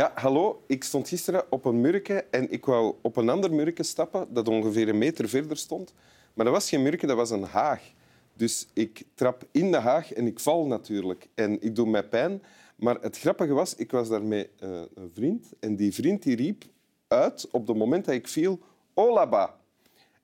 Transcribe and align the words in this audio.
Ja, 0.00 0.12
hallo. 0.14 0.62
Ik 0.66 0.84
stond 0.84 1.08
gisteren 1.08 1.44
op 1.50 1.64
een 1.64 1.80
murke 1.80 2.24
en 2.30 2.50
ik 2.50 2.64
wou 2.64 2.94
op 3.02 3.16
een 3.16 3.28
ander 3.28 3.52
murke 3.52 3.82
stappen 3.82 4.34
dat 4.34 4.48
ongeveer 4.48 4.88
een 4.88 4.98
meter 4.98 5.28
verder 5.28 5.56
stond. 5.56 5.94
Maar 6.34 6.44
dat 6.44 6.54
was 6.54 6.68
geen 6.68 6.82
murke, 6.82 7.06
dat 7.06 7.16
was 7.16 7.30
een 7.30 7.42
haag. 7.42 7.82
Dus 8.34 8.68
ik 8.72 9.04
trap 9.14 9.44
in 9.50 9.70
de 9.70 9.76
haag 9.76 10.12
en 10.12 10.26
ik 10.26 10.40
val 10.40 10.66
natuurlijk. 10.66 11.28
En 11.34 11.62
ik 11.62 11.74
doe 11.74 11.88
mij 11.88 12.08
pijn. 12.08 12.42
Maar 12.76 12.96
het 13.00 13.18
grappige 13.18 13.52
was, 13.52 13.74
ik 13.74 13.90
was 13.90 14.08
daar 14.08 14.22
met 14.22 14.48
eh, 14.58 14.80
een 14.94 15.10
vriend. 15.14 15.52
En 15.58 15.76
die 15.76 15.94
vriend 15.94 16.22
die 16.22 16.36
riep 16.36 16.64
uit 17.08 17.48
op 17.50 17.66
het 17.66 17.76
moment 17.76 18.04
dat 18.04 18.14
ik 18.14 18.28
viel, 18.28 18.58
Olaba. 18.94 19.56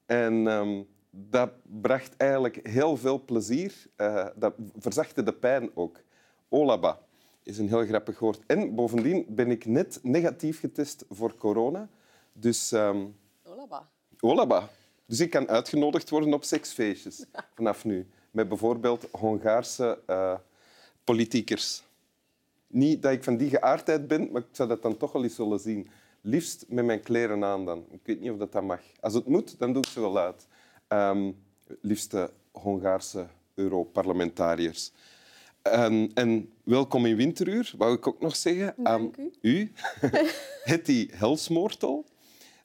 En 0.06 0.46
ehm, 0.46 0.82
dat 1.10 1.50
bracht 1.80 2.16
eigenlijk 2.16 2.68
heel 2.68 2.96
veel 2.96 3.24
plezier. 3.24 3.74
Eh, 3.96 4.26
dat 4.36 4.54
verzachtte 4.78 5.22
de 5.22 5.32
pijn 5.32 5.70
ook. 5.74 6.00
Olaba 6.48 7.05
is 7.46 7.58
een 7.58 7.68
heel 7.68 7.86
grappig 7.86 8.18
woord. 8.18 8.40
En 8.46 8.74
bovendien 8.74 9.24
ben 9.28 9.50
ik 9.50 9.66
net 9.66 9.98
negatief 10.02 10.60
getest 10.60 11.04
voor 11.10 11.36
corona. 11.36 11.88
Dus... 12.32 12.72
ehm, 12.72 13.06
Olaba. 13.44 13.88
Olaba. 14.20 14.68
Dus 15.06 15.20
ik 15.20 15.30
kan 15.30 15.48
uitgenodigd 15.48 16.10
worden 16.10 16.32
op 16.32 16.44
seksfeestjes 16.44 17.24
vanaf 17.56 17.84
nu. 17.84 18.06
Met 18.30 18.48
bijvoorbeeld 18.48 19.08
Hongaarse 19.10 19.98
eh, 20.06 20.34
politiekers. 21.04 21.82
Niet 22.66 23.02
dat 23.02 23.12
ik 23.12 23.24
van 23.24 23.36
die 23.36 23.50
geaardheid 23.50 24.08
ben, 24.08 24.28
maar 24.32 24.42
ik 24.42 24.48
zou 24.52 24.68
dat 24.68 24.82
dan 24.82 24.96
toch 24.96 25.12
wel 25.12 25.22
eens 25.22 25.36
willen 25.36 25.60
zien. 25.60 25.88
Liefst 26.20 26.64
met 26.68 26.84
mijn 26.84 27.02
kleren 27.02 27.44
aan 27.44 27.64
dan. 27.64 27.86
Ik 27.90 28.00
weet 28.02 28.20
niet 28.20 28.30
of 28.30 28.38
dat, 28.38 28.52
dat 28.52 28.62
mag. 28.62 28.80
Als 29.00 29.14
het 29.14 29.26
moet, 29.26 29.58
dan 29.58 29.72
doe 29.72 29.82
ik 29.82 29.88
ze 29.88 30.00
wel 30.00 30.18
uit. 30.18 30.46
Ehm 30.88 31.30
liefste 31.80 32.30
Hongaarse 32.52 33.26
Europarlementariërs. 33.54 34.92
En, 35.70 36.10
en 36.14 36.52
welkom 36.64 37.06
in 37.06 37.16
Winteruur, 37.16 37.74
wou 37.78 37.94
ik 37.94 38.06
ook 38.06 38.20
nog 38.20 38.36
zeggen 38.36 38.74
aan 38.82 39.00
Dank 39.00 39.16
u. 39.16 39.30
u, 39.40 39.72
Hetty 40.64 41.08
Helsmoortel. 41.10 42.04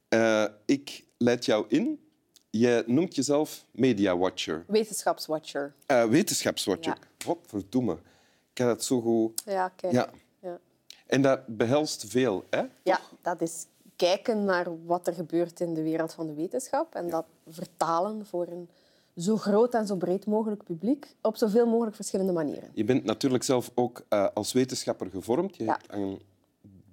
Eh, 0.07 0.45
ik 0.65 1.05
leid 1.17 1.45
jou 1.45 1.65
in. 1.67 1.99
Je 2.49 2.83
noemt 2.87 3.15
jezelf 3.15 3.65
Media 3.71 4.17
Watcher, 4.17 4.63
Wetenschapswatcher. 4.67 5.73
Eh, 5.85 6.05
wetenschapswatcher. 6.05 6.97
Ja. 6.99 7.27
Wat 7.27 7.37
verdomme. 7.47 7.93
Ik 8.51 8.57
heb 8.57 8.67
dat 8.67 8.83
zo 8.83 9.01
goed... 9.01 9.41
Ja, 9.45 9.69
kijk. 9.69 9.93
Ja. 9.93 10.09
Ja. 10.41 10.59
En 11.05 11.21
dat 11.21 11.47
behelst 11.47 12.05
veel, 12.07 12.45
hè? 12.49 12.63
Ja, 12.83 12.99
dat 13.21 13.41
is 13.41 13.65
kijken 13.95 14.45
naar 14.45 14.85
wat 14.85 15.07
er 15.07 15.13
gebeurt 15.13 15.59
in 15.59 15.73
de 15.73 15.81
wereld 15.83 16.13
van 16.13 16.27
de 16.27 16.33
wetenschap 16.33 16.95
en 16.95 17.09
dat 17.09 17.25
vertalen 17.47 18.25
voor 18.25 18.47
een 18.47 18.69
zo 19.15 19.37
groot 19.37 19.73
en 19.73 19.87
zo 19.87 19.95
breed 19.95 20.25
mogelijk 20.25 20.63
publiek 20.63 21.15
op 21.21 21.35
zoveel 21.37 21.65
mogelijk 21.67 21.95
verschillende 21.95 22.31
manieren. 22.31 22.69
Je 22.73 22.83
bent 22.83 23.03
natuurlijk 23.03 23.43
zelf 23.43 23.71
ook 23.75 24.05
eh, 24.09 24.27
als 24.33 24.53
wetenschapper 24.53 25.09
gevormd. 25.09 25.55
Je 25.55 25.63
Ja. 25.63 25.71
hebt 25.71 25.91
aan 25.91 26.19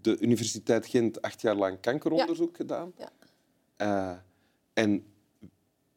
de 0.00 0.18
Universiteit 0.18 0.86
Gent 0.86 1.22
acht 1.22 1.40
jaar 1.40 1.54
lang 1.56 1.80
kankeronderzoek 1.80 2.56
gedaan. 2.56 2.92
Ja. 2.96 3.10
Eh, 3.76 4.16
en 4.72 5.04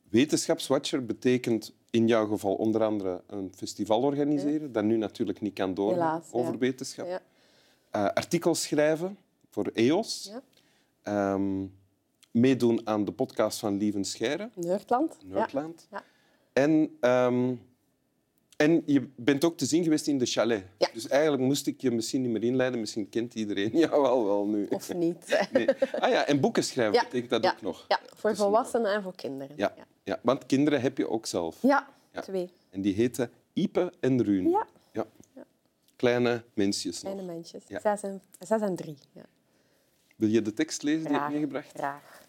wetenschapswatcher 0.09 1.05
betekent 1.05 1.73
in 1.89 2.08
jouw 2.08 2.28
geval 2.28 2.56
onder 2.56 2.83
andere 2.83 3.22
een 3.28 3.52
festival 3.56 4.02
organiseren, 4.02 4.72
dat 4.72 4.83
nu 4.83 4.97
natuurlijk 4.97 5.41
niet 5.41 5.53
kan 5.53 5.73
Helaas, 5.75 6.25
ja. 6.31 6.38
over 6.38 6.58
wetenschap. 6.58 7.08
Ja. 7.08 7.22
Eh, 7.89 8.03
artikels 8.06 8.61
schrijven 8.61 9.17
voor 9.50 9.69
EOS. 9.73 10.31
Ja. 10.33 10.41
Ehm, 11.02 11.66
meedoen 12.31 12.88
aan 12.88 13.06
de 13.06 13.11
podcast 13.11 13.59
van 13.59 13.78
Lieven 13.78 14.06
Scheire. 14.06 14.50
Nerdland. 14.56 15.17
Ja. 15.91 16.03
En, 16.53 16.97
ehm, 17.00 17.53
en 18.57 18.84
je 18.85 19.09
bent 19.16 19.44
ook 19.44 19.57
te 19.57 19.66
zien 19.66 19.84
geweest 19.84 20.07
in 20.07 20.17
de 20.17 20.25
chalet. 20.25 20.66
Ja. 20.78 20.89
Dus 20.94 21.07
eigenlijk 21.07 21.44
moest 21.44 21.67
ik 21.67 21.81
je 21.81 21.91
misschien 21.91 22.22
niet 22.22 22.31
meer 22.31 22.44
inleiden. 22.44 22.79
Misschien 22.79 23.09
kent 23.09 23.34
iedereen 23.34 23.69
jou 23.78 24.06
al 24.06 24.25
wel 24.25 24.45
nu. 24.45 24.67
Of 24.69 24.94
niet. 25.06 25.47
Nee. 25.51 25.67
Ah 26.00 26.09
ja, 26.09 26.25
en 26.25 26.40
boeken 26.40 26.63
schrijven 26.63 26.94
Ja. 26.94 27.03
betekent 27.03 27.29
dat 27.29 27.44
ja. 27.44 27.51
ook 27.51 27.61
nog. 27.61 27.85
Ja, 27.88 28.00
voor 28.16 28.35
volwassenen 28.35 28.94
en 28.94 29.03
voor 29.03 29.16
kinderen. 29.16 29.57
Ja. 29.57 29.73
ja. 30.03 30.19
Want 30.23 30.45
kinderen 30.45 30.81
heb 30.81 30.97
je 30.97 31.09
ook 31.09 31.25
zelf. 31.25 31.57
Ja, 31.61 31.88
twee. 32.22 32.50
En 32.69 32.81
die 32.81 32.94
heten 32.94 33.31
Ipe 33.53 33.94
en 34.00 34.23
Ruun. 34.23 34.50
Ja. 34.50 34.67
Ja. 34.94 35.06
Kleine 35.95 36.44
mensjes 36.53 37.01
nog. 37.01 37.13
Kleine 37.13 37.34
mensjes. 37.34 37.63
Ja. 37.67 37.79
Zes, 37.79 38.01
en, 38.01 38.22
zes 38.40 38.61
en 38.61 38.75
drie. 38.75 38.97
Ja. 39.11 39.25
Wil 40.16 40.29
je 40.29 40.41
de 40.41 40.53
tekst 40.53 40.84
lezen 40.84 41.00
die 41.00 41.07
ik 41.09 41.13
heb 41.16 41.22
Graag, 41.22 41.31
meegebracht? 41.34 41.72
graag. 41.78 42.22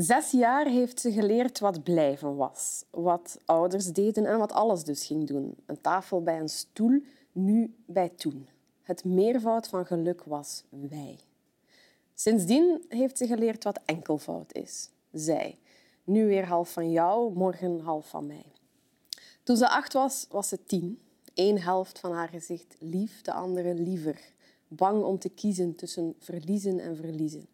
Zes 0.00 0.30
jaar 0.30 0.66
heeft 0.66 1.00
ze 1.00 1.12
geleerd 1.12 1.58
wat 1.58 1.82
blijven 1.82 2.36
was. 2.36 2.84
Wat 2.90 3.38
ouders 3.44 3.86
deden 3.86 4.26
en 4.26 4.38
wat 4.38 4.52
alles 4.52 4.84
dus 4.84 5.06
ging 5.06 5.26
doen. 5.26 5.54
Een 5.66 5.80
tafel 5.80 6.22
bij 6.22 6.40
een 6.40 6.48
stoel, 6.48 7.02
nu 7.32 7.74
bij 7.86 8.08
toen. 8.08 8.48
Het 8.82 9.04
meervoud 9.04 9.68
van 9.68 9.86
geluk 9.86 10.24
was 10.24 10.64
wij. 10.68 11.18
Sindsdien 12.14 12.84
heeft 12.88 13.18
ze 13.18 13.26
geleerd 13.26 13.64
wat 13.64 13.80
enkelvoud 13.84 14.54
is. 14.54 14.90
Zij. 15.12 15.58
Nu 16.04 16.26
weer 16.26 16.46
half 16.46 16.72
van 16.72 16.90
jou, 16.90 17.32
morgen 17.34 17.80
half 17.80 18.08
van 18.08 18.26
mij. 18.26 18.52
Toen 19.42 19.56
ze 19.56 19.68
acht 19.68 19.92
was, 19.92 20.26
was 20.30 20.48
ze 20.48 20.64
tien. 20.64 21.00
Eén 21.34 21.60
helft 21.60 21.98
van 21.98 22.12
haar 22.12 22.28
gezicht 22.28 22.76
lief, 22.78 23.22
de 23.22 23.32
andere 23.32 23.74
liever. 23.74 24.20
Bang 24.68 25.02
om 25.02 25.18
te 25.18 25.28
kiezen 25.28 25.74
tussen 25.74 26.14
verliezen 26.18 26.80
en 26.80 26.96
verliezen. 26.96 27.46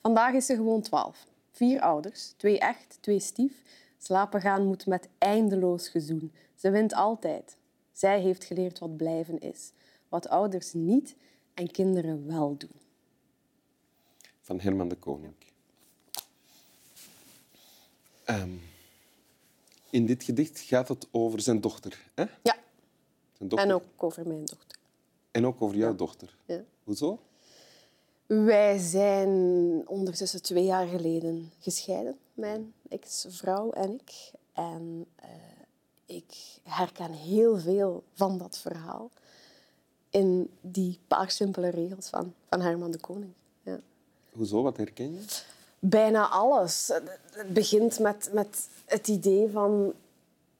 Vandaag 0.00 0.34
is 0.34 0.46
ze 0.46 0.54
gewoon 0.54 0.82
twaalf. 0.82 1.32
Vier 1.54 1.80
ouders, 1.80 2.32
twee 2.36 2.58
echt, 2.58 2.98
twee 3.00 3.20
stief. 3.20 3.62
Slapen 3.98 4.40
gaan 4.40 4.66
moet 4.66 4.86
met 4.86 5.08
eindeloos 5.18 5.88
gezoen. 5.88 6.32
Ze 6.54 6.70
wint 6.70 6.94
altijd. 6.94 7.56
Zij 7.92 8.20
heeft 8.20 8.44
geleerd 8.44 8.78
wat 8.78 8.96
blijven 8.96 9.38
is. 9.38 9.72
Wat 10.08 10.28
ouders 10.28 10.72
niet 10.72 11.16
en 11.54 11.70
kinderen 11.70 12.26
wel 12.26 12.56
doen. 12.56 12.80
Van 14.40 14.60
Herman 14.60 14.88
de 14.88 14.96
Koning. 14.96 15.34
Ehm, 18.24 18.50
in 19.90 20.06
dit 20.06 20.22
gedicht 20.24 20.58
gaat 20.58 20.88
het 20.88 21.08
over 21.10 21.40
zijn 21.40 21.60
dochter. 21.60 22.10
Hè? 22.14 22.22
Ja, 22.42 22.56
Zijn 23.32 23.48
dochter. 23.48 23.68
en 23.68 23.74
ook 23.74 23.84
over 23.96 24.26
mijn 24.26 24.44
dochter. 24.44 24.78
En 25.30 25.46
ook 25.46 25.62
over 25.62 25.76
jouw 25.76 25.94
dochter. 25.94 26.36
Ja. 26.46 26.64
Hoezo? 26.84 27.20
Wij 28.26 28.78
zijn 28.78 29.28
ondertussen 29.86 30.42
twee 30.42 30.64
jaar 30.64 30.86
geleden 30.86 31.52
gescheiden, 31.60 32.18
mijn 32.34 32.72
ex-vrouw 32.88 33.70
en 33.70 33.92
ik. 33.92 34.32
En 34.52 35.06
eh, 35.16 35.28
ik 36.06 36.34
herken 36.62 37.12
heel 37.12 37.58
veel 37.58 38.02
van 38.14 38.38
dat 38.38 38.58
verhaal 38.58 39.10
in 40.10 40.50
die 40.60 40.98
paar 41.06 41.30
simpele 41.30 41.68
regels 41.68 42.08
van, 42.08 42.34
van 42.48 42.60
Herman 42.60 42.90
de 42.90 42.98
Koning. 42.98 43.32
Ja. 43.62 43.80
Hoezo? 44.32 44.62
Wat 44.62 44.76
herken 44.76 45.12
je? 45.12 45.20
Bijna 45.78 46.28
alles. 46.28 46.90
Het 47.30 47.52
begint 47.52 47.98
met, 47.98 48.30
met 48.32 48.68
het 48.84 49.08
idee 49.08 49.50
van 49.50 49.92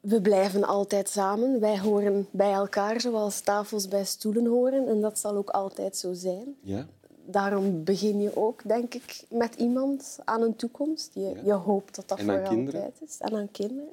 we 0.00 0.20
blijven 0.20 0.64
altijd 0.64 1.08
samen. 1.08 1.60
Wij 1.60 1.78
horen 1.78 2.28
bij 2.30 2.52
elkaar 2.52 3.00
zoals 3.00 3.40
tafels 3.40 3.88
bij 3.88 4.04
stoelen 4.04 4.46
horen. 4.46 4.88
En 4.88 5.00
dat 5.00 5.18
zal 5.18 5.36
ook 5.36 5.50
altijd 5.50 5.96
zo 5.96 6.12
zijn. 6.12 6.56
Ja? 6.60 6.86
Daarom 7.26 7.84
begin 7.84 8.20
je 8.20 8.36
ook, 8.36 8.68
denk 8.68 8.94
ik, 8.94 9.24
met 9.28 9.54
iemand 9.54 10.18
aan 10.24 10.42
een 10.42 10.56
toekomst. 10.56 11.10
Je, 11.14 11.20
Ja. 11.20 11.40
je 11.44 11.52
hoopt 11.52 11.94
dat 11.94 12.08
dat 12.08 12.18
En 12.18 12.24
voor 12.24 12.56
altijd 12.56 13.00
is. 13.06 13.16
En 13.18 13.36
aan 13.36 13.50
kinderen. 13.50 13.88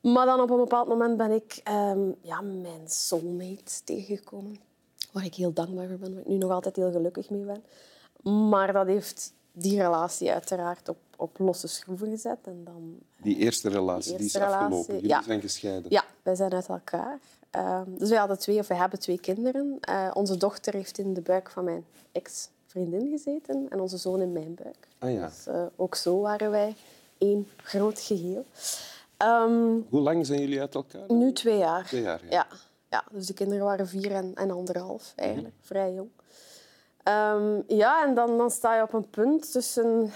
Maar 0.00 0.26
dan 0.26 0.40
op 0.40 0.50
een 0.50 0.56
bepaald 0.56 0.88
moment 0.88 1.16
ben 1.16 1.30
ik 1.30 1.60
ehm, 1.64 2.10
ja, 2.20 2.40
mijn 2.40 2.82
soulmate 2.88 3.84
tegengekomen. 3.84 4.56
Waar 5.12 5.24
ik 5.24 5.34
heel 5.34 5.52
dankbaar 5.52 5.88
voor 5.88 5.96
ben, 5.98 6.12
waar 6.12 6.20
ik 6.20 6.28
nu 6.28 6.36
nog 6.36 6.50
altijd 6.50 6.76
heel 6.76 6.90
gelukkig 6.92 7.30
mee 7.30 7.44
ben. 7.44 7.62
Maar 8.48 8.72
dat 8.72 8.86
heeft 8.86 9.32
die 9.52 9.76
relatie 9.80 10.30
uiteraard 10.32 10.88
op, 10.88 10.98
op 11.16 11.38
losse 11.38 11.66
schroeven 11.68 12.10
gezet. 12.10 12.38
En 12.42 12.64
dan, 12.64 12.98
Die 13.22 13.36
eerste 13.36 13.68
relatie, 13.68 14.12
die, 14.12 14.20
eerste 14.22 14.38
is 14.38 14.44
afgelopen. 14.44 14.94
Jullie 14.94 15.08
ja. 15.08 15.22
zijn 15.22 15.40
gescheiden. 15.40 15.90
ja, 15.90 16.04
wij 16.28 16.36
zijn 16.36 16.52
uit 16.52 16.68
elkaar. 16.68 17.18
Ehm, 17.50 17.84
dus 17.98 18.08
wij 18.08 18.18
hadden 18.18 18.38
twee, 18.38 18.58
of 18.58 18.68
wij 18.68 18.76
hebben 18.76 18.98
twee 18.98 19.20
kinderen. 19.20 19.78
Eh, 19.80 20.10
onze 20.14 20.36
dochter 20.36 20.74
heeft 20.74 20.98
in 20.98 21.14
de 21.14 21.20
buik 21.20 21.50
van 21.50 21.64
mijn 21.64 21.84
ex-vriendin 22.12 23.10
gezeten 23.10 23.66
en 23.68 23.80
onze 23.80 23.96
zoon 23.96 24.20
in 24.20 24.32
mijn 24.32 24.54
buik. 24.54 24.88
Ah 24.98 25.12
ja. 25.12 25.26
Dus 25.26 25.46
eh, 25.46 25.62
ook 25.76 25.94
zo 25.94 26.20
waren 26.20 26.50
wij 26.50 26.74
één 27.18 27.48
groot 27.56 28.00
geheel. 28.00 28.44
Ehm, 29.16 29.76
Hoe 29.88 30.00
lang 30.00 30.26
zijn 30.26 30.40
jullie 30.40 30.60
uit 30.60 30.74
elkaar? 30.74 31.12
nu 31.12 31.32
twee 31.32 31.58
jaar. 31.58 31.84
Twee 31.86 32.02
jaar, 32.02 32.20
ja. 32.24 32.30
ja. 32.30 32.46
Ja, 32.90 33.04
dus 33.10 33.26
de 33.26 33.34
kinderen 33.34 33.64
waren 33.64 33.88
vier 33.88 34.12
en, 34.12 34.32
en 34.34 34.50
anderhalf, 34.50 35.12
eigenlijk. 35.16 35.54
Mhm. 35.58 35.66
Vrij 35.66 35.92
jong. 35.92 36.10
Ehm, 37.02 37.60
ja, 37.66 38.06
en 38.06 38.14
dan, 38.14 38.38
dan 38.38 38.50
sta 38.50 38.76
je 38.76 38.82
op 38.82 38.92
een 38.92 39.10
punt 39.10 39.52
tussen... 39.52 40.10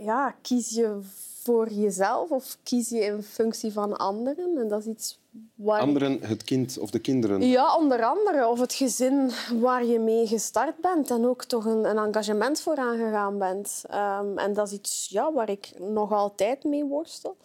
Ja, 0.00 0.34
kies 0.42 0.70
je 0.70 1.00
voor 1.42 1.68
jezelf 1.68 2.30
of 2.30 2.56
kies 2.62 2.88
je 2.88 3.00
in 3.00 3.22
functie 3.22 3.72
van 3.72 3.96
anderen? 3.96 4.58
En 4.58 4.68
dat 4.68 4.80
is 4.80 4.86
iets 4.86 5.18
waar 5.54 5.80
Anderen, 5.80 6.20
het 6.22 6.44
kind 6.44 6.78
of 6.78 6.90
de 6.90 6.98
kinderen. 6.98 7.42
Ja, 7.42 7.76
onder 7.76 8.02
andere. 8.04 8.48
Of 8.48 8.60
het 8.60 8.74
gezin 8.74 9.30
waar 9.60 9.84
je 9.84 9.98
mee 9.98 10.26
gestart 10.26 10.80
bent 10.80 11.10
en 11.10 11.26
ook 11.26 11.44
toch 11.44 11.64
een, 11.64 11.84
een 11.84 11.98
engagement 11.98 12.60
voor 12.60 12.76
aangegaan 12.76 13.38
bent. 13.38 13.82
Ehm, 13.88 14.38
en 14.38 14.52
dat 14.52 14.66
is 14.66 14.72
iets 14.72 15.08
ja, 15.10 15.32
waar 15.32 15.50
ik 15.50 15.72
nog 15.78 16.12
altijd 16.12 16.64
mee 16.64 16.84
worstel. 16.84 17.36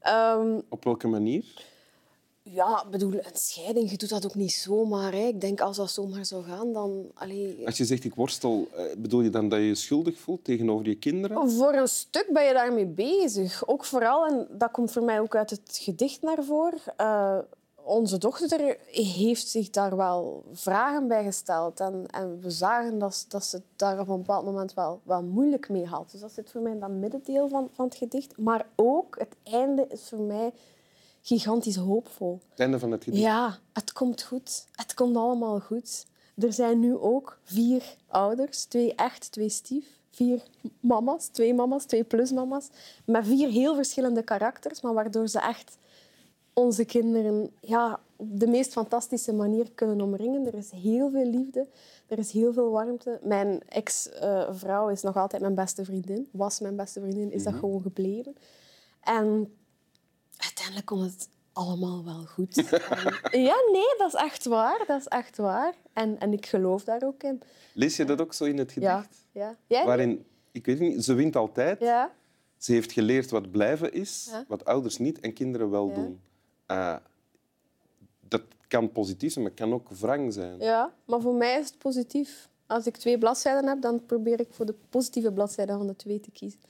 Ehm, 0.00 0.60
Op 0.68 0.84
welke 0.84 1.08
manier? 1.08 1.44
Ja, 2.50 2.84
bedoel, 2.90 3.12
een 3.14 3.22
scheiding, 3.32 3.90
je 3.90 3.96
doet 3.96 4.08
dat 4.08 4.24
ook 4.24 4.34
niet 4.34 4.52
zomaar. 4.52 5.12
Hè. 5.12 5.18
Ik 5.26 5.40
denk, 5.40 5.60
als 5.60 5.76
dat 5.76 5.90
zomaar 5.90 6.24
zou 6.24 6.44
gaan, 6.44 6.72
dan... 6.72 7.10
Allee, 7.14 7.66
Als 7.66 7.76
je 7.76 7.84
zegt 7.84 8.04
ik 8.04 8.14
worstel, 8.14 8.66
eh, 8.76 8.84
bedoel 8.98 9.20
je 9.20 9.30
dan 9.30 9.48
dat 9.48 9.58
je 9.58 9.64
je 9.66 9.74
schuldig 9.74 10.18
voelt 10.18 10.44
tegenover 10.44 10.86
je 10.88 10.94
kinderen? 10.98 11.50
Voor 11.50 11.72
een 11.74 11.88
stuk 11.88 12.28
ben 12.32 12.44
je 12.44 12.52
daarmee 12.52 12.86
bezig. 12.86 13.66
Ook 13.66 13.84
vooral, 13.84 14.26
en 14.26 14.46
dat 14.50 14.70
komt 14.70 14.92
voor 14.92 15.02
mij 15.02 15.20
ook 15.20 15.36
uit 15.36 15.50
het 15.50 15.78
gedicht 15.82 16.22
naar 16.22 16.44
voren. 16.44 16.78
eh, 16.96 17.38
onze 17.86 18.18
dochter 18.18 18.76
heeft 18.90 19.48
zich 19.48 19.70
daar 19.70 19.96
wel 19.96 20.44
vragen 20.52 21.08
bij 21.08 21.24
gesteld. 21.24 21.80
En, 21.80 22.04
en 22.10 22.40
we 22.40 22.50
zagen 22.50 22.98
dat, 22.98 23.14
ze- 23.14 23.24
dat 23.28 23.44
ze 23.44 23.56
het 23.56 23.64
daar 23.76 24.00
op 24.00 24.08
een 24.08 24.16
bepaald 24.16 24.44
moment 24.44 24.74
wel, 24.74 25.00
wel 25.02 25.22
moeilijk 25.22 25.68
mee 25.68 25.84
had. 25.86 26.10
Dus 26.10 26.20
dat 26.20 26.32
zit 26.32 26.50
voor 26.50 26.60
mij 26.60 26.72
in 26.72 26.80
dat 26.80 26.90
middendeel 26.90 27.48
van, 27.48 27.68
van 27.72 27.84
het 27.84 27.94
gedicht. 27.94 28.38
Maar 28.38 28.66
ook 28.76 29.18
het 29.18 29.36
einde 29.42 29.86
is 29.88 30.08
voor 30.08 30.20
mij 30.20 30.52
gigantisch 31.24 31.76
hoopvol. 31.76 32.40
Het 32.50 32.60
einde 32.60 32.78
van 32.78 32.90
het 32.90 33.04
gedicht. 33.04 33.22
Ja, 33.22 33.58
het 33.72 33.92
komt 33.92 34.22
goed. 34.22 34.66
Het 34.72 34.94
komt 34.94 35.16
allemaal 35.16 35.60
goed. 35.60 36.06
Er 36.36 36.52
zijn 36.52 36.78
nu 36.78 36.96
ook 36.96 37.38
vier 37.42 37.96
ouders, 38.06 38.64
twee 38.64 38.94
echt, 38.94 39.32
twee 39.32 39.48
stief. 39.48 39.86
Vier 40.10 40.42
mama's, 40.80 41.26
twee 41.26 41.54
mama's, 41.54 41.84
twee 41.84 42.04
plusmama's. 42.04 42.68
Met 43.04 43.26
vier 43.26 43.48
heel 43.48 43.74
verschillende 43.74 44.22
karakters, 44.22 44.80
maar 44.80 44.94
waardoor 44.94 45.28
ze 45.28 45.40
echt 45.40 45.78
onze 46.52 46.84
kinderen 46.84 47.50
ja, 47.60 48.00
op 48.16 48.40
de 48.40 48.46
meest 48.46 48.72
fantastische 48.72 49.32
manier 49.32 49.70
kunnen 49.74 50.00
omringen. 50.00 50.46
Er 50.46 50.54
is 50.54 50.70
heel 50.70 51.10
veel 51.10 51.26
liefde, 51.26 51.68
er 52.06 52.18
is 52.18 52.30
heel 52.30 52.52
veel 52.52 52.70
warmte. 52.70 53.18
Mijn 53.22 53.62
ex-vrouw 53.68 54.88
is 54.88 55.02
nog 55.02 55.16
altijd 55.16 55.42
mijn 55.42 55.54
beste 55.54 55.84
vriendin, 55.84 56.28
was 56.32 56.60
mijn 56.60 56.76
beste 56.76 57.00
vriendin, 57.00 57.32
is 57.32 57.44
dat 57.44 57.54
gewoon 57.54 57.82
gebleven. 57.82 58.36
En 59.00 59.52
uiteindelijk 60.36 60.86
komt 60.86 61.02
het 61.12 61.28
allemaal 61.52 62.04
wel 62.04 62.24
goed. 62.24 62.56
En- 63.30 63.42
ja, 63.42 63.54
nee, 63.72 63.94
dat 63.98 64.14
is 64.14 64.20
echt 64.20 64.44
waar. 64.44 64.84
Dat 64.86 65.00
is 65.00 65.06
echt 65.06 65.36
waar. 65.36 65.74
En, 65.92 66.20
en 66.20 66.32
ik 66.32 66.46
geloof 66.46 66.84
daar 66.84 67.02
ook 67.02 67.22
in. 67.22 67.40
Lees 67.72 67.96
je 67.96 68.04
dat 68.04 68.20
ook 68.20 68.34
zo 68.34 68.44
in 68.44 68.58
het 68.58 68.72
gedicht? 68.72 68.90
Ja. 69.32 69.40
ja. 69.40 69.56
Jij? 69.66 69.84
Waarin, 69.86 70.24
ik 70.52 70.66
weet 70.66 70.78
niet, 70.80 71.04
ze 71.04 71.14
wint 71.14 71.36
altijd. 71.36 71.80
Ja. 71.80 72.10
Ze 72.58 72.72
heeft 72.72 72.92
geleerd 72.92 73.30
wat 73.30 73.50
blijven 73.50 73.92
is, 73.92 74.28
Ja. 74.30 74.44
wat 74.48 74.64
ouders 74.64 74.98
niet 74.98 75.20
en 75.20 75.32
kinderen 75.32 75.70
wel 75.70 75.88
Ja. 75.88 75.94
doen. 75.94 76.20
Ah, 76.66 76.96
dat 78.28 78.42
kan 78.68 78.92
positief 78.92 79.32
zijn, 79.32 79.44
maar 79.44 79.54
kan 79.54 79.72
ook 79.72 79.88
wrang 79.90 80.32
zijn. 80.32 80.58
ja, 80.58 80.92
maar 81.04 81.20
voor 81.20 81.34
mij 81.34 81.58
is 81.58 81.66
het 81.66 81.78
positief. 81.78 82.48
Als 82.66 82.86
ik 82.86 82.96
twee 82.96 83.18
bladzijden 83.18 83.66
heb, 83.68 83.80
dan 83.82 84.06
probeer 84.06 84.40
ik 84.40 84.48
voor 84.50 84.66
de 84.66 84.74
positieve 84.88 85.32
bladzijde 85.32 85.72
van 85.72 85.86
de 85.86 85.96
twee 85.96 86.20
te 86.20 86.30
kiezen. 86.30 86.60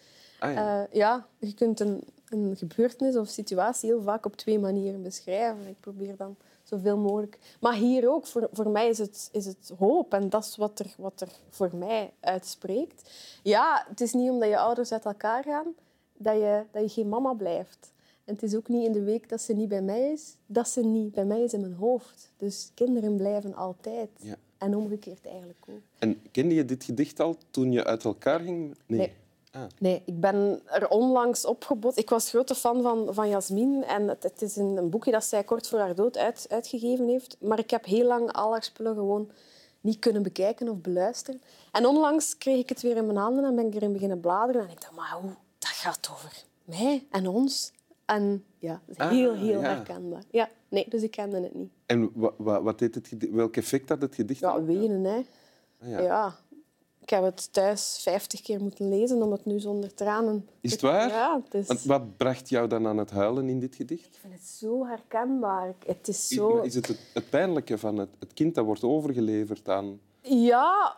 Ah, 0.41 0.53
ja. 0.53 0.83
Eh, 0.83 0.93
ja, 0.97 1.27
je 1.39 1.55
kunt 1.55 1.81
een, 1.81 2.03
een 2.29 2.56
gebeurtenis 2.56 3.17
of 3.17 3.29
situatie 3.29 3.88
heel 3.88 4.03
vaak 4.03 4.26
op 4.26 4.37
twee 4.37 4.59
manieren 4.59 5.03
beschrijven. 5.03 5.67
Ik 5.67 5.81
probeer 5.81 6.17
dan 6.17 6.37
zoveel 6.62 6.97
mogelijk. 6.97 7.38
Maar 7.61 7.75
hier 7.75 8.11
ook, 8.11 8.26
voor, 8.26 8.49
voor 8.53 8.69
mij 8.69 8.88
is 8.88 8.99
het, 8.99 9.29
is 9.32 9.47
het 9.47 9.73
hoop. 9.79 10.15
En 10.15 10.29
dat 10.29 10.44
is 10.44 10.56
wat 10.56 10.79
er, 10.79 10.94
wat 10.99 11.21
er 11.21 11.29
voor 11.50 11.71
mij 11.76 12.12
uitspreekt. 12.21 13.11
Ja, 13.43 13.87
het 13.88 14.00
is 14.00 14.12
niet 14.12 14.31
omdat 14.31 14.49
je 14.49 14.59
ouders 14.59 14.93
uit 14.93 15.05
elkaar 15.05 15.43
gaan 15.43 15.75
dat 16.17 16.35
je, 16.35 16.62
dat 16.71 16.82
je 16.82 16.88
geen 16.88 17.09
mama 17.09 17.32
blijft. 17.32 17.93
En 18.25 18.35
het 18.35 18.43
is 18.43 18.55
ook 18.55 18.69
niet 18.69 18.87
in 18.87 18.93
de 18.93 19.03
week 19.03 19.29
dat 19.29 19.41
ze 19.41 19.53
niet 19.53 19.69
bij 19.69 19.82
mij 19.82 20.12
is, 20.12 20.37
dat 20.47 20.69
ze 20.69 20.81
niet 20.81 21.12
bij 21.12 21.25
mij 21.25 21.43
is 21.43 21.53
in 21.53 21.61
mijn 21.61 21.75
hoofd. 21.75 22.32
Dus 22.37 22.70
kinderen 22.75 23.17
blijven 23.17 23.55
altijd. 23.55 24.09
Ja. 24.17 24.37
En 24.59 24.77
omgekeerd 24.77 25.27
eigenlijk 25.27 25.65
ook. 25.70 25.81
En 25.99 26.23
kende 26.31 26.55
je 26.55 26.65
dit 26.65 26.85
gedicht 26.85 27.20
al 27.20 27.37
toen 27.50 27.73
je 27.73 27.85
uit 27.85 28.05
elkaar 28.05 28.41
ging? 28.41 28.77
Nee. 28.87 29.12
Ah, 29.55 29.62
Nee, 29.79 30.03
ik 30.06 30.21
ben 30.21 30.61
er 30.67 30.89
onlangs 30.89 31.45
opgebod. 31.45 31.99
Ik 31.99 32.11
was 32.11 32.29
grote 32.29 32.55
fan 32.55 32.83
van, 32.83 33.09
van 33.15 33.29
Jasmin. 33.29 33.85
En 33.85 34.09
het, 34.09 34.23
het 34.23 34.43
is 34.43 34.56
een, 34.56 34.77
een 34.77 34.91
boekje 34.91 35.11
dat 35.11 35.25
zij 35.25 35.45
kort 35.45 35.69
voor 35.69 35.79
haar 35.79 35.95
dood 35.95 36.17
uit, 36.17 36.47
uitgegeven 36.51 37.09
heeft. 37.09 37.37
Maar 37.41 37.59
ik 37.59 37.71
heb 37.71 37.85
heel 37.85 38.06
lang 38.06 38.33
al 38.33 38.51
haar 38.53 38.62
spullen 38.62 38.95
gewoon 38.95 39.31
niet 39.81 39.99
kunnen 39.99 40.23
bekijken 40.23 40.69
of 40.69 40.77
beluisteren. 40.79 41.41
En 41.73 41.87
onlangs 41.87 42.39
kreeg 42.39 42.59
ik 42.59 42.69
het 42.69 42.83
weer 42.83 42.97
in 42.97 43.06
mijn 43.06 43.19
handen 43.19 43.45
en 43.45 43.55
ben 43.55 43.67
ik 43.67 43.75
erin 43.75 43.93
beginnen 43.93 44.21
bladeren. 44.21 44.62
En 44.62 44.71
ik 44.71 44.81
dacht, 44.81 44.95
maar 44.95 45.19
hoe, 45.21 45.31
dat 45.59 45.69
gaat 45.71 46.09
over 46.12 46.43
mij 46.65 47.06
en 47.11 47.27
ons. 47.29 47.73
En 48.05 48.45
ja, 48.59 48.81
is 48.87 48.97
Ah, 48.97 49.11
heel, 49.11 49.35
heel 49.35 49.61
ja. 49.61 49.67
herkenbaar. 49.75 50.23
Ja, 50.31 50.49
nee, 50.69 50.87
dus 50.89 51.03
ik 51.03 51.11
kende 51.11 51.41
het 51.41 51.55
niet. 51.55 51.71
En 51.87 52.11
wa, 52.15 52.31
wa- 52.37 52.62
wat 52.62 52.79
deed 52.79 52.95
het 52.95 53.09
gedicht, 53.09 53.33
welk 53.33 53.56
effect 53.56 53.89
had 53.89 54.01
het 54.01 54.15
gedicht? 54.15 54.41
Ja, 54.41 54.62
wenen, 54.62 55.05
hè. 55.05 55.17
Ah, 55.83 55.89
ja. 55.91 56.01
Ja. 56.01 56.35
Ik 57.05 57.11
heb 57.11 57.23
het 57.23 57.53
thuis 57.53 57.99
vijftig 58.03 58.41
keer 58.41 58.61
moeten 58.61 58.89
lezen 58.89 59.23
om 59.23 59.33
het 59.33 59.45
nu 59.45 59.61
zonder 59.61 59.95
tranen... 59.95 60.49
Is 60.61 60.73
het 60.73 60.81
waar? 60.81 61.09
Ja, 61.09 61.41
het 61.45 61.55
is... 61.55 61.67
Want 61.67 61.85
wat 61.85 62.17
bracht 62.17 62.49
jou 62.49 62.69
dan 62.69 62.87
aan 62.87 62.97
het 62.97 63.11
huilen 63.11 63.49
in 63.49 63.61
dit 63.61 63.75
gedicht? 63.75 64.06
Ik 64.06 64.19
vind 64.21 64.33
het 64.33 64.47
zo 64.47 64.87
herkenbaar. 64.87 65.75
Het 65.87 66.09
is 66.09 66.29
zo... 66.29 66.61
is 66.61 66.75
het, 66.75 66.87
het 66.87 66.99
het 67.15 67.31
pijnlijke 67.31 67.79
van 67.79 67.97
het, 67.97 68.09
het 68.19 68.33
kind 68.33 68.55
dat 68.55 68.65
wordt 68.65 68.83
overgeleverd 68.83 69.69
aan... 69.69 70.01
Ja, 70.21 70.97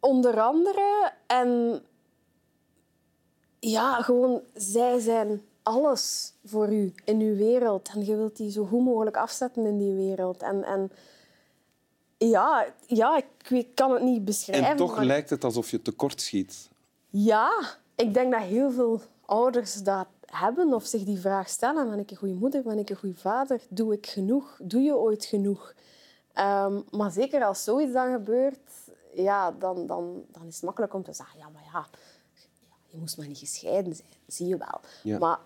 onder 0.00 0.40
andere. 0.40 1.12
En 1.26 1.82
ja, 3.58 4.02
gewoon, 4.02 4.40
zij 4.54 4.98
zijn 4.98 5.42
alles 5.62 6.32
voor 6.44 6.72
u 6.72 6.94
in 7.04 7.20
uw 7.20 7.36
wereld. 7.36 7.90
En 7.94 8.04
je 8.04 8.16
wilt 8.16 8.36
die 8.36 8.50
zo 8.50 8.64
goed 8.64 8.84
mogelijk 8.84 9.16
afzetten 9.16 9.66
in 9.66 9.78
die 9.78 9.94
wereld. 9.94 10.42
En, 10.42 10.64
en 10.64 10.90
ja, 12.18 12.66
ja, 12.86 13.22
ik 13.48 13.66
kan 13.74 13.92
het 13.92 14.02
niet 14.02 14.24
beschrijven. 14.24 14.68
En 14.68 14.76
toch 14.76 14.96
maar- 14.96 15.04
lijkt 15.04 15.30
het 15.30 15.44
alsof 15.44 15.70
je 15.70 15.82
tekortschiet. 15.82 16.68
Ja, 17.08 17.76
ik 17.94 18.14
denk 18.14 18.32
dat 18.32 18.42
heel 18.42 18.70
veel 18.70 19.00
ouders 19.24 19.74
dat 19.74 20.06
hebben 20.24 20.74
of 20.74 20.86
zich 20.86 21.04
die 21.04 21.18
vraag 21.18 21.48
stellen. 21.48 21.90
Ben 21.90 21.98
ik 21.98 22.10
een 22.10 22.16
goede 22.16 22.34
moeder? 22.34 22.62
Ben 22.62 22.78
ik 22.78 22.90
een 22.90 22.96
goede 22.96 23.18
vader? 23.20 23.60
Doe 23.68 23.92
ik 23.92 24.06
genoeg? 24.06 24.58
Doe 24.62 24.80
je 24.80 24.96
ooit 24.96 25.24
genoeg? 25.24 25.74
Ehm, 26.32 26.80
maar 26.90 27.10
zeker 27.10 27.44
als 27.44 27.64
zoiets 27.64 27.92
dan 27.92 28.12
gebeurt, 28.12 28.70
ja, 29.14 29.50
dan, 29.50 29.86
dan, 29.86 30.24
dan 30.32 30.46
is 30.46 30.54
het 30.54 30.64
makkelijk 30.64 30.94
om 30.94 31.02
te 31.02 31.12
zeggen... 31.12 31.38
Ja, 31.38 31.48
maar 31.48 31.62
ja, 31.72 31.86
je 32.86 32.96
moest 32.96 33.16
maar 33.16 33.26
niet 33.26 33.38
gescheiden 33.38 33.94
zijn. 33.94 34.08
Zie 34.26 34.46
je 34.46 34.56
wel. 34.56 34.80
Ja. 35.02 35.18
Maar 35.18 35.38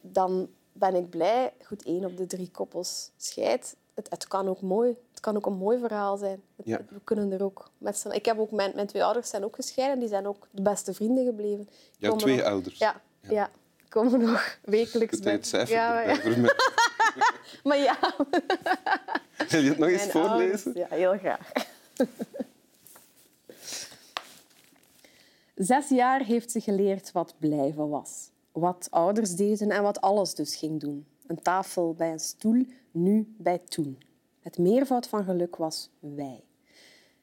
dan 0.00 0.48
ben 0.72 0.94
ik 0.94 1.10
blij. 1.10 1.52
Goed, 1.64 1.82
één 1.82 2.04
op 2.04 2.16
de 2.16 2.26
drie 2.26 2.50
koppels 2.50 3.10
scheidt. 3.16 3.76
Het, 3.94 4.10
het 4.10 4.28
kan 4.28 4.48
ook 4.48 4.60
mooi. 4.60 4.96
Het 5.24 5.32
kan 5.32 5.42
ook 5.42 5.52
een 5.52 5.58
mooi 5.64 5.78
verhaal 5.78 6.16
zijn. 6.16 6.42
Het- 6.56 6.66
Ja. 6.66 6.80
we 6.88 7.00
kunnen 7.04 7.32
er 7.32 7.42
ook 7.44 7.70
met 7.78 7.98
z'n... 7.98 8.10
Ik 8.10 8.24
heb 8.24 8.38
ook 8.38 8.50
mijn, 8.50 8.72
mijn 8.74 8.86
twee 8.86 9.04
ouders 9.04 9.28
zijn 9.30 9.44
ook 9.44 9.54
gescheiden. 9.54 9.98
Die 9.98 10.08
zijn 10.08 10.26
ook 10.26 10.48
de 10.50 10.62
beste 10.62 10.94
vrienden 10.94 11.24
gebleven. 11.24 11.68
Jouw 11.98 12.10
Komen 12.10 12.24
twee 12.24 12.36
nog- 12.36 12.46
ouders. 12.46 12.78
Ja, 12.78 13.00
ja. 13.20 13.50
komen 13.88 14.20
nog 14.20 14.58
wekelijks 14.64 15.20
Kunt 15.20 15.50
je 15.50 15.56
het 15.56 15.68
Ja, 15.68 16.00
ja. 16.00 16.18
Maar 17.64 17.78
ja, 17.78 17.98
Wil 19.48 19.60
je 19.62 19.68
het 19.68 19.78
nog 19.78 19.88
eens 19.88 19.98
mijn 19.98 20.10
voorlezen? 20.10 20.64
ouders- 20.64 20.88
Ja, 20.90 20.96
heel 20.96 21.18
graag. 21.18 21.52
Zes 25.54 25.88
jaar 25.88 26.20
heeft 26.24 26.50
ze 26.50 26.60
geleerd 26.60 27.12
wat 27.12 27.34
blijven 27.38 27.88
was. 27.88 28.28
Wat 28.52 28.86
ouders 28.90 29.30
deden 29.34 29.70
en 29.70 29.82
wat 29.82 30.00
alles 30.00 30.34
dus 30.34 30.56
ging 30.56 30.80
doen. 30.80 31.06
Een 31.26 31.42
tafel 31.42 31.94
bij 31.94 32.12
een 32.12 32.20
stoel, 32.20 32.66
nu 32.90 33.34
bij 33.38 33.58
toen. 33.68 33.98
Het 34.44 34.58
meervoud 34.58 35.06
van 35.06 35.24
geluk 35.24 35.56
was 35.56 35.90
wij. 35.98 36.44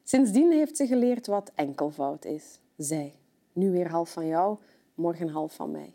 Sindsdien 0.03 0.51
heeft 0.51 0.77
ze 0.77 0.87
geleerd 0.87 1.27
wat 1.27 1.51
enkelvoud 1.55 2.25
is. 2.25 2.59
Zij. 2.77 3.15
Nu 3.53 3.71
weer 3.71 3.89
half 3.89 4.11
van 4.11 4.27
jou, 4.27 4.57
morgen 4.93 5.27
half 5.27 5.53
van 5.53 5.71
mij. 5.71 5.93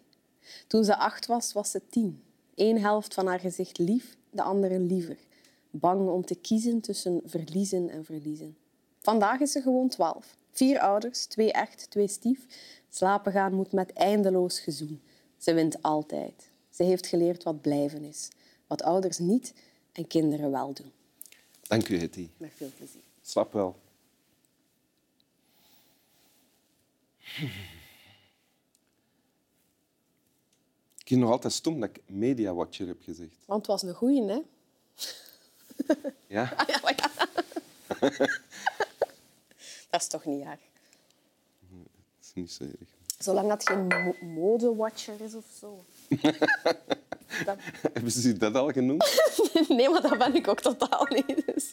Toen 0.66 0.84
ze 0.84 0.96
acht 0.96 1.26
was, 1.26 1.52
was 1.52 1.70
ze 1.70 1.80
tien. 1.88 2.22
Eén 2.54 2.80
helft 2.80 3.14
van 3.14 3.26
haar 3.26 3.40
gezicht 3.40 3.78
lief, 3.78 4.16
de 4.30 4.42
andere 4.42 4.78
liever. 4.78 5.16
Bang 5.70 6.08
om 6.08 6.24
te 6.24 6.34
kiezen 6.34 6.80
tussen 6.80 7.20
verliezen 7.24 7.88
en 7.88 8.04
verliezen. 8.04 8.56
Vandaag 8.98 9.40
is 9.40 9.52
ze 9.52 9.60
gewoon 9.62 9.88
twaalf. 9.88 10.36
Vier 10.50 10.80
ouders, 10.80 11.26
twee 11.26 11.52
echt, 11.52 11.90
twee 11.90 12.08
stief. 12.08 12.46
Slapen 12.88 13.32
gaan 13.32 13.54
moet 13.54 13.72
met 13.72 13.92
eindeloos 13.92 14.60
gezoen. 14.60 15.02
Ze 15.38 15.54
wint 15.54 15.82
altijd. 15.82 16.50
Ze 16.70 16.82
heeft 16.82 17.06
geleerd 17.06 17.42
wat 17.42 17.60
blijven 17.60 18.04
is. 18.04 18.28
Wat 18.66 18.82
ouders 18.82 19.18
niet 19.18 19.54
en 19.92 20.06
kinderen 20.06 20.50
wel 20.50 20.72
doen. 20.72 20.92
Dank 21.68 21.88
u, 21.88 21.98
Hetty. 21.98 22.28
Met 22.36 22.52
veel 22.56 22.70
plezier. 22.76 23.00
Slap 23.22 23.52
wel. 23.52 23.80
Ik 30.98 31.12
vind 31.12 31.20
nog 31.24 31.30
altijd 31.30 31.52
stom 31.52 31.80
dat 31.80 31.88
ik 31.90 32.02
Media 32.06 32.54
Watcher 32.54 32.86
heb 32.86 33.02
gezegd. 33.02 33.34
Want 33.44 33.66
het 33.66 33.66
was 33.66 33.82
een 33.82 33.94
goeie, 33.94 34.22
hè? 34.22 34.40
Ja? 36.26 36.54
Ja, 36.66 36.80
maar 36.82 36.94
ja. 36.96 37.10
Dat 39.90 40.00
is 40.00 40.06
toch 40.08 40.24
niet 40.24 40.44
erg? 40.44 40.60
Dat 41.70 41.88
is 42.22 42.30
niet 42.34 42.52
zo 42.52 42.64
erg. 42.64 42.88
Zolang 43.18 43.48
dat 43.48 43.66
geen 43.68 43.86
mo- 43.86 44.16
modewatcher 44.20 45.20
is 45.20 45.34
of 45.34 45.44
zo. 45.60 45.84
Hebben 47.92 48.10
ze 48.10 48.36
dat 48.36 48.54
al 48.54 48.72
genoemd? 48.72 49.04
Nee, 49.68 49.88
maar 49.88 50.00
dat 50.02 50.18
ben 50.18 50.34
ik 50.34 50.48
ook 50.48 50.60
totaal 50.60 51.06
niet. 51.10 51.42
Dus. 51.46 51.70